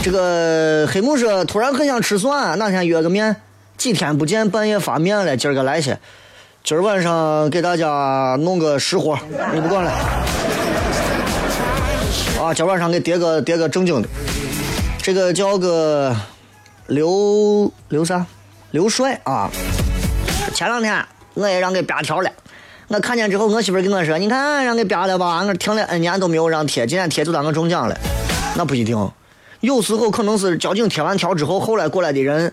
[0.02, 3.36] 这个黑木说突然很想吃蒜，哪天约个面？
[3.76, 5.98] 几天不见，半夜发面了，今儿个来些。
[6.64, 9.18] 今儿晚上给大家弄个实货，
[9.52, 9.90] 你不管了。
[12.40, 14.08] 啊，今儿晚上给叠个叠个正经的。
[15.02, 16.16] 这个叫个
[16.86, 18.24] 刘刘啥？
[18.70, 19.50] 刘帅啊。
[20.54, 22.30] 前两天我也让给扒条了。
[22.88, 25.42] 我看见之后，我媳妇跟我说：“你看，让给扒了吧？
[25.44, 27.98] 我停了 N 年都没有让贴，今天贴就当我中奖了。”
[28.56, 28.96] 那不一定，
[29.60, 32.52] 有时候可能是交警贴完条之后，后来过来的人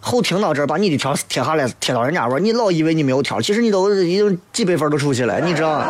[0.00, 5.84] 后听到这儿，把你的条贴下来，贴到人家玩，你老以为你没有条，其实你都已经几百分都出去了，你知道。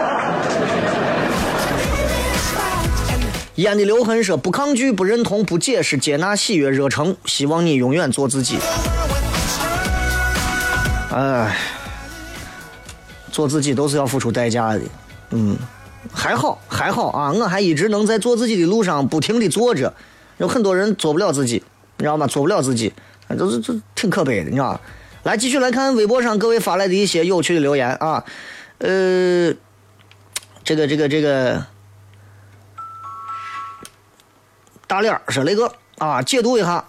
[3.54, 8.58] 烟的留痕说：“不抗拒，不认同，不解释，接纳，喜悦，热诚，希望你永远做自己。”
[11.10, 11.77] 哎。
[13.38, 14.80] 做自己都是要付出代价的，
[15.30, 15.56] 嗯，
[16.12, 19.94] 还好还好啊，我还一直能在做自己的路上不停的做着，
[20.38, 21.62] 有很多人做不了自己，
[21.98, 22.26] 你知道吗？
[22.26, 22.92] 做不了自己，
[23.38, 24.80] 都是这挺可悲的，你知道吧？
[25.22, 28.24] 来，继续来看微博上各位发来的一些有趣的留言啊，
[28.78, 29.54] 呃，
[30.64, 31.64] 这个这个这个
[34.88, 36.84] 大脸说那个啊，解读一下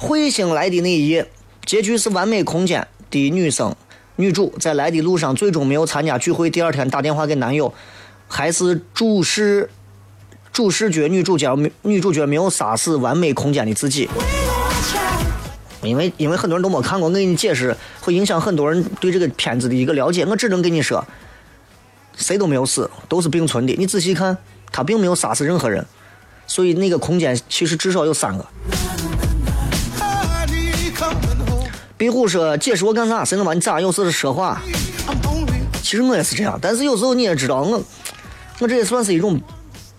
[0.04, 1.22] 《彗星来的那一夜》，
[1.64, 3.76] 结局是完美空间的女生。
[4.22, 7.74] 女主在来的路上最终没有参加聚会，第二天打电话给男友，
[8.28, 9.68] 还是主视
[10.52, 11.52] 主视觉女主角
[11.82, 14.08] 女主角没有杀死完美空间的自己，
[15.82, 21.04] 因为因为很多人都没看过，我给你解释会影响很多人对这个片子的一个了解，我只能跟你说，
[22.16, 24.38] 谁都没有死，都是并存的，你仔细看，
[24.70, 25.84] 他并没有杀死任何人，
[26.46, 28.46] 所以那个空间其实至少有三个。
[32.02, 33.24] 壁虎说：“解释我干啥？
[33.24, 33.80] 谁能把你咋？
[33.80, 34.60] 有时是说话。
[35.84, 37.80] 其实我也是这样，但是有时候你也知道，我
[38.58, 39.40] 我这也算是一种，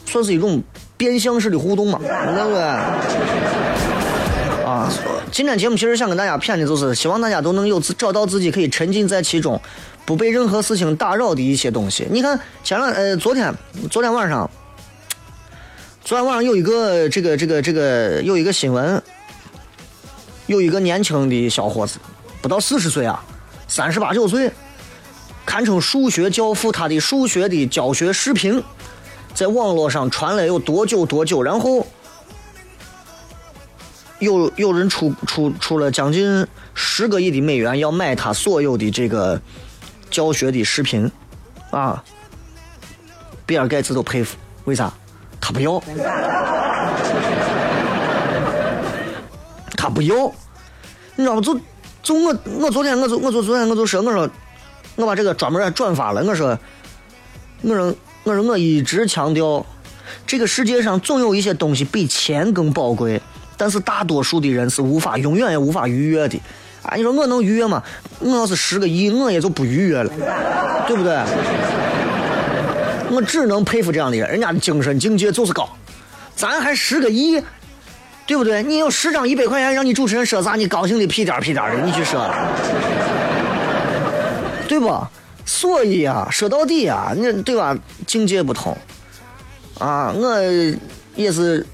[0.06, 0.62] 算是一种
[0.98, 2.62] 变相式的互动嘛，对不对？
[4.66, 4.92] 啊，
[5.32, 9.58] 今天节目其实想跟大家谝的就是，希望大家都能有找到自己可以沉浸在其中，
[10.06, 12.06] 不被任何事情打扰的一些东西。
[12.12, 13.50] 你看，前两呃，昨天
[13.90, 14.52] 昨天晚上，
[16.04, 19.02] 昨天晚上有一个这个这个这个有一个新闻。”
[20.48, 21.98] 有一个年轻的小伙子，
[22.42, 23.24] 不到四十岁啊，
[23.68, 24.52] 三十八九岁，
[25.46, 26.72] 堪称数学教父。
[26.72, 28.62] 他的数学的教学视频
[29.34, 31.42] 在网络上传了有多久多久？
[31.42, 31.88] 然后
[34.20, 39.42] 有有人出出出了将近十个亿的美元要买他所有的这个
[40.10, 41.10] 教学的视频
[41.72, 42.04] 啊！
[43.46, 44.94] 比尔盖茨都佩服，为啥？
[45.42, 45.82] 他不要。
[49.84, 50.32] 他不要，
[51.18, 51.42] 你知道吗？
[51.42, 51.60] 就
[52.02, 54.30] 就我我昨天我就我就昨天我就说我说
[54.96, 56.24] 我把这个专门转发了。
[56.24, 56.58] 我说
[57.64, 59.66] 我说我说我一直强调，
[60.26, 63.22] 这个世界上总有一些东西比钱更宝贵，
[63.58, 66.40] 但是大多数的人是无法永远也无法逾越的。
[66.84, 67.84] 啊，你说我能逾越吗？
[68.20, 70.10] 我要是十个亿，我也就不逾越了，
[70.88, 71.14] 对不对？
[73.12, 75.68] 我只能佩服这样的人，人家的精神境界就是高，
[76.38, 77.44] 咱还十个亿。
[78.26, 78.64] 对不对？
[78.64, 82.30] 你有十张一百块钱，让你主持人说啥，你高兴的屁颠屁颠的，你去说，
[84.68, 85.06] 对不？
[85.46, 87.78] 所以啊，说到底啊，你对吧？
[88.08, 88.78] 境界不同
[89.78, 90.40] 啊，我
[91.16, 91.66] 也是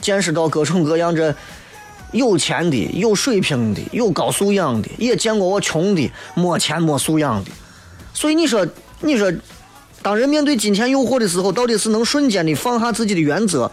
[0.00, 1.34] 见识到各种各样这
[2.12, 7.50] 有钱的、有水平的、有高素养的，也见过我穷的、没钱没素养的。
[8.14, 8.64] 所以你说，
[9.00, 9.32] 你说，
[10.00, 13.70] 当人面对金钱诱惑的时候，到底是能瞬间的放下自己的原则？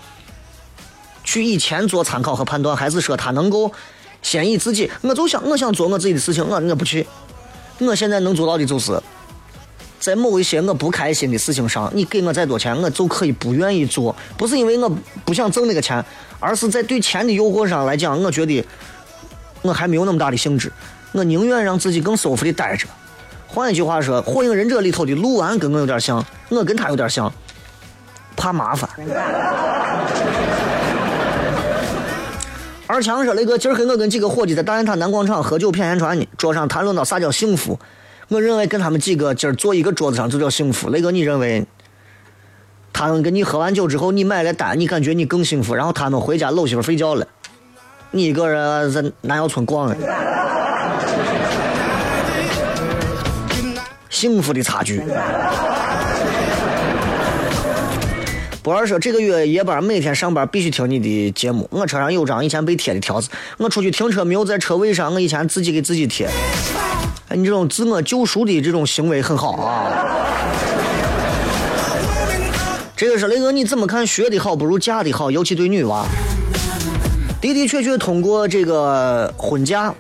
[1.30, 3.72] 去以前做参考和判断，还是说他能够
[4.24, 4.90] 先以自己？
[5.02, 7.06] 我就想，我想做我自己的事情，我我不去。
[7.78, 9.00] 我现在能做到的就是，
[10.00, 14.16] 在某一些我不开心的事情上，你给我再多钱，我就可以不愿意做。
[14.38, 14.92] 不是因为我
[15.24, 16.04] 不想挣那个钱，
[16.40, 18.66] 而是在对钱的诱惑上来讲，我觉得
[19.62, 20.74] 我还没有那么大的兴致。
[21.12, 22.88] 我宁愿让自己更舒服的待着。
[23.48, 27.32] 换一句话说，《火影忍者》里头的鹿丸跟我有点像，我跟他有点像，
[28.36, 28.90] 怕麻烦。
[32.92, 37.78] 二强说：“雷哥，今儿黑我跟几个伙计在大雁塔南广场喝酒谝闲传呢，桌上谈论到啥叫幸福。
[38.30, 40.90] 我认为跟他们几个今儿坐一个桌子上就叫幸福。
[40.90, 41.64] 雷哥，你认为
[42.92, 47.28] 他们跟你喝完酒之后，你买了单，你感觉你更幸福，然后他们回家搂媳妇睡觉了，
[48.10, 49.96] 你一个人在南窑村逛了。
[54.10, 55.04] 幸福的差距。
[58.70, 61.68] 不二说这个月夜班每天上班必须听你的节目。
[61.72, 66.30] 我车上有张以前被贴的条子，我出去停车没有在车位上，我以前自己给自己贴。
[67.30, 70.06] 哎，你这种自我救赎的这种行为很好啊。
[72.96, 74.06] 这个是雷哥，你怎么看？
[74.06, 76.06] 学的好不如嫁的好，尤其对女娃。
[77.42, 79.96] 的的确确，通过这个婚嫁，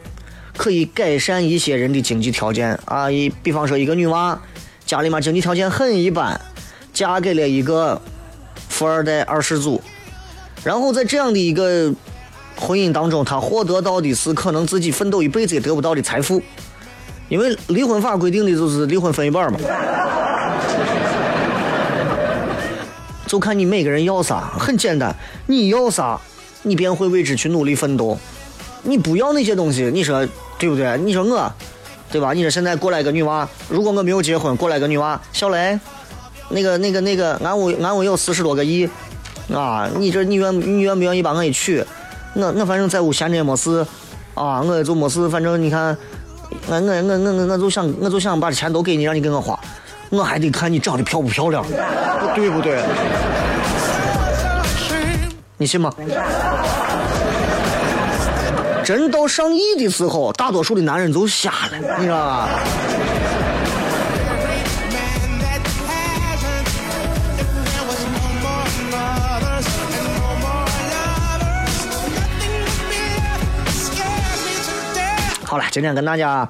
[0.56, 3.10] 可以改善一些人的经济条件啊。
[3.10, 4.40] 一比方说，一个女娃
[4.86, 6.40] 家里面经济条件很一般，
[6.94, 8.00] 嫁给了一个
[8.80, 9.82] 富二代二世祖，
[10.64, 11.94] 然后在这样的一个
[12.56, 16.42] 婚姻当中，他获得到的是可能自己奋斗一辈子也得不到的财富，
[17.28, 19.60] 因为离婚法规定的就是离婚分一半嘛。
[23.28, 25.14] 就看你每个人要啥，很简单，
[25.48, 26.18] 你要啥，
[26.64, 28.18] 你便会为之去努力奋斗。
[28.84, 30.26] 你不要那些东西，你说
[30.58, 30.98] 对不对？
[31.00, 31.52] 你说我，
[32.10, 32.32] 对吧？
[32.32, 35.78] 你说现在过来个女娃，如果我没有结婚，过来个女娃，小雷，
[36.50, 38.89] 那个那个那个，俺屋俺屋有四十多个亿，
[39.54, 41.84] 啊，你这你愿你愿不愿意把我给娶？
[42.34, 43.86] 我我反正在屋闲着也没事，
[44.34, 45.95] 啊，我就没事，反正你看，
[46.68, 49.60] 我我我我我就想我就想把钱都给你，让你给我花，
[50.10, 51.66] 我还得看你长得漂不漂亮，
[52.36, 52.82] 对不对？
[55.58, 55.91] 你信吗？
[58.84, 62.50] 真到上亿的时候，大多数的男人就瞎了，你知道吧？
[75.50, 76.47] 好了，今天跟大家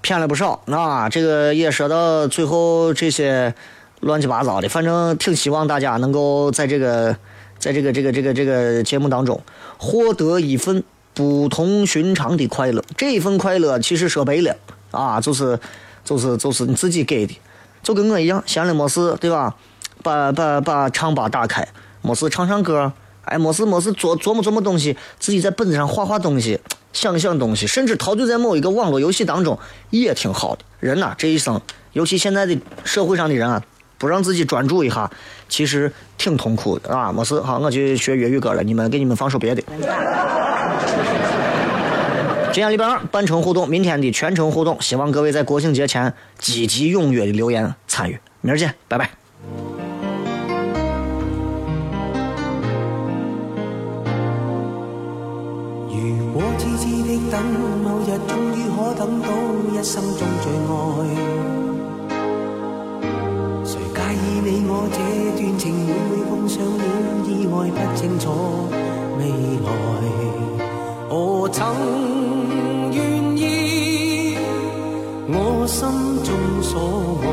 [0.00, 3.54] 骗了不少啊，这个也说到最后这些
[4.00, 7.16] 乱七八糟的，反正挺希望大家能够在这个
[7.60, 9.40] 在这个这个这个这个节目当中
[9.78, 10.82] 获得一份
[11.14, 12.82] 不同寻常的快乐。
[12.96, 14.56] 这一份快乐其实说白了
[14.90, 15.56] 啊，就是
[16.04, 17.38] 就是就是你自己给的，
[17.84, 19.54] 就跟我一样，闲了没事，对吧？
[20.02, 21.68] 把把把唱吧打开，
[22.02, 22.92] 没事唱唱歌，
[23.28, 26.58] 哎，没事没事琢琢磨琢磨东西，自己在本子上画画东西，
[26.92, 29.58] 想想东西，甚至陶醉在某一个网络游戏当中，
[29.90, 30.64] 也挺好的。
[30.80, 31.60] 人呐、这一生，
[31.92, 33.62] 尤其现在的社会上的人啊，
[33.98, 35.10] 不让自己专注一下，
[35.48, 37.12] 其实挺痛苦的啊。
[37.12, 39.62] 没事，好，我去学粤语歌了，你们给你们放首别的。
[42.50, 48.18] 今天礼拜二半程互动，明天的全程互动，希望各位在国庆节前积极踊跃的留言参与。
[48.40, 49.27] 明儿见，拜拜。
[56.78, 57.42] 痴痴的等，
[57.82, 59.26] 某日終於可等到
[59.72, 60.72] 一生中最愛。
[63.64, 64.98] 誰介意你我這
[65.36, 66.84] 段情會唔會碰上了
[67.26, 67.54] 意外？
[67.74, 68.24] 不清楚
[69.18, 69.20] 未
[69.64, 69.68] 來，
[71.10, 71.58] 我曾
[72.92, 72.96] 願
[73.36, 73.42] 意
[75.28, 75.78] 我心
[76.22, 76.30] 中
[76.62, 77.26] 所愛，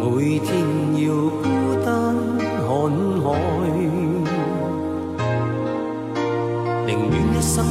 [0.00, 0.48] 每天
[1.04, 1.06] 要